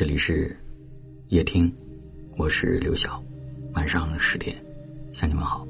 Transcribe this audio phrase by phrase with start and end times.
[0.00, 0.58] 这里是
[1.28, 1.70] 夜听，
[2.38, 3.22] 我是刘晓，
[3.74, 4.56] 晚上十点
[5.12, 5.68] 向你们好。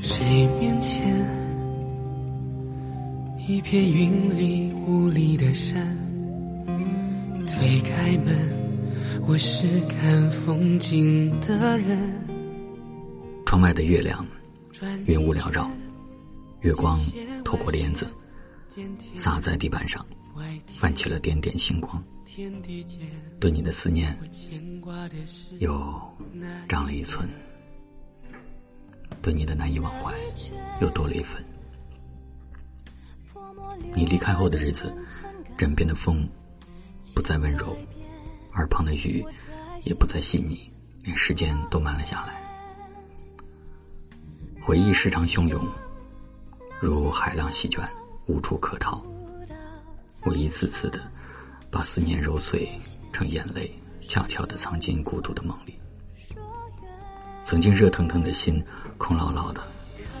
[0.00, 1.02] 谁面前
[3.48, 5.98] 一片云里雾里的山，
[7.44, 8.38] 推开门，
[9.26, 11.98] 我是看风景的人。
[13.46, 14.24] 窗外的月亮，
[15.06, 15.68] 云雾缭绕，
[16.60, 16.96] 月光
[17.44, 18.06] 透过帘子，
[19.16, 20.06] 洒在地板上，
[20.76, 22.00] 泛起了点点星光。
[23.40, 24.16] 对你的思念
[25.58, 26.16] 又
[26.68, 27.28] 长了一寸，
[29.20, 30.14] 对你的难以忘怀
[30.80, 31.44] 又多了一分。
[33.92, 34.96] 你离开后的日子，
[35.56, 36.28] 枕边的风
[37.12, 37.76] 不再温柔，
[38.52, 39.24] 耳旁的雨
[39.82, 40.70] 也不再细腻，
[41.02, 42.40] 连时间都慢了下来。
[44.62, 45.60] 回忆时常汹涌，
[46.80, 47.82] 如海浪席卷，
[48.26, 49.04] 无处可逃。
[50.22, 51.00] 我一次次的。
[51.70, 52.68] 把思念揉碎
[53.12, 53.70] 成眼泪，
[54.06, 55.74] 悄悄地藏进孤独的梦里。
[57.42, 58.62] 曾经热腾腾的心，
[58.96, 59.62] 空落落的，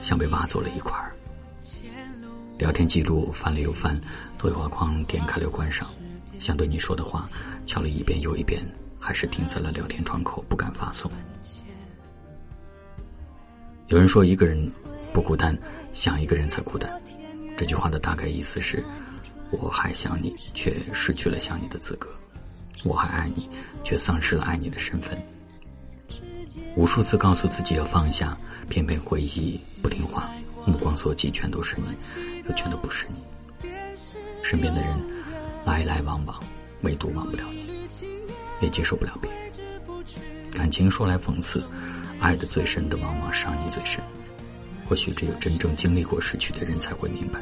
[0.02, 1.12] 像被挖走了一块儿。
[2.58, 3.98] 聊天记录翻了又翻，
[4.36, 5.88] 对话框点开了关上，
[6.38, 7.28] 想对你说的话，
[7.66, 8.62] 敲了一遍又一遍，
[8.98, 11.10] 还是停在了聊天窗口，不敢发送。
[13.86, 14.70] 有人说，一个人
[15.12, 15.56] 不孤单，
[15.92, 16.90] 想一个人才孤单。
[17.56, 18.84] 这句话的大概意思是。
[19.50, 22.08] 我还想你，却失去了想你的资格；
[22.84, 23.48] 我还爱你，
[23.82, 25.18] 却丧失了爱你的身份。
[26.76, 28.36] 无数次告诉自己要放下，
[28.68, 30.30] 偏偏回忆不听话，
[30.66, 31.86] 目光所及全都是你，
[32.48, 33.68] 又全都不是你。
[34.42, 34.98] 身边的人
[35.64, 36.38] 来来往往，
[36.82, 37.88] 唯独忘不了你，
[38.60, 39.38] 也接受不了别人。
[40.52, 41.62] 感情说来讽刺，
[42.20, 44.02] 爱的最深的往往伤你最深。
[44.88, 47.40] 或许只有真正经历过失去的人才会明白。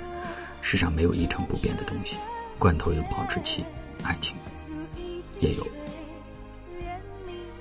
[0.69, 2.17] 世上没有一成不变的东西，
[2.59, 3.65] 罐头有保质期，
[4.03, 4.37] 爱情
[5.39, 5.65] 也有。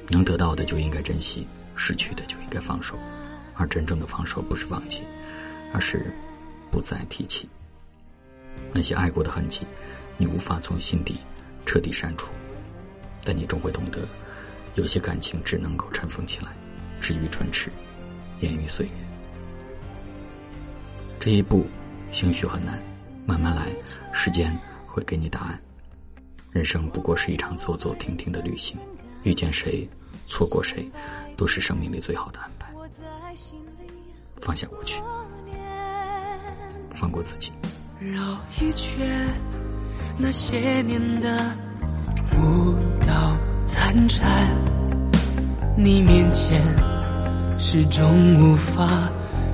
[0.08, 2.98] 能得到的就应该珍惜，失去的就应该放手。
[3.54, 5.04] 而真正的放手不是放弃，
[5.72, 6.12] 而是
[6.72, 7.48] 不再提起
[8.74, 9.62] 那些爱过的痕迹。
[10.18, 11.20] 你无法从心底
[11.64, 12.32] 彻底删除，
[13.24, 14.00] 但你终会懂得，
[14.74, 16.56] 有些感情只能够尘封起来，
[17.00, 17.72] 止于唇齿，
[18.40, 18.92] 掩于岁月。
[21.20, 21.68] 这一步，
[22.12, 22.82] 兴许很难。
[23.26, 23.68] 慢慢来，
[24.14, 24.56] 时间
[24.86, 25.60] 会给你答案。
[26.52, 28.78] 人生不过是一场走走停停的旅行，
[29.24, 29.88] 遇见谁，
[30.28, 30.90] 错过谁，
[31.36, 32.72] 都是生命里最好的安排。
[34.40, 35.02] 放下过去，
[36.92, 37.52] 放过自己。
[38.00, 39.28] 绕一圈，
[40.18, 41.58] 那些年的
[42.38, 42.76] 舞
[43.06, 43.36] 蹈
[43.66, 44.48] 残蝉，
[45.76, 46.62] 你面前
[47.58, 49.12] 始终无法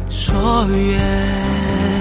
[0.10, 2.01] 说远。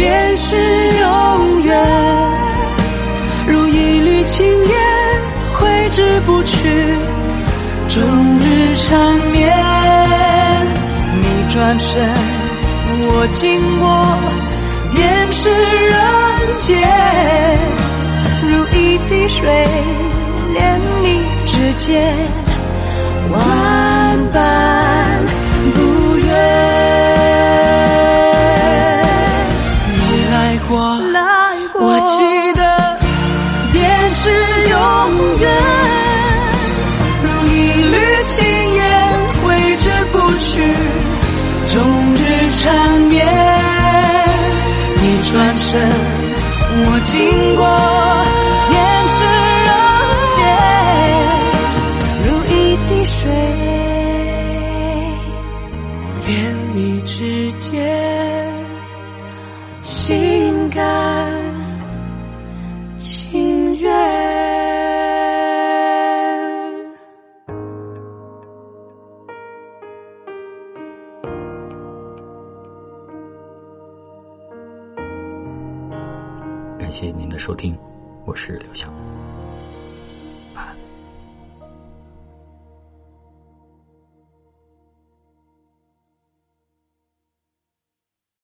[0.00, 1.78] 便是永远，
[3.46, 4.74] 如一缕青烟
[5.58, 6.56] 挥之不去，
[7.90, 9.54] 终日缠绵。
[11.20, 12.08] 你转身，
[13.12, 14.02] 我经过，
[14.96, 15.50] 便是
[15.90, 15.98] 人
[16.56, 16.78] 间，
[18.48, 19.44] 如一滴水，
[20.54, 22.02] 连你指尖，
[23.30, 23.38] 万
[45.60, 45.78] 身，
[46.86, 47.66] 我经过，
[76.90, 77.78] 感谢您的收听，
[78.24, 78.92] 我是刘翔。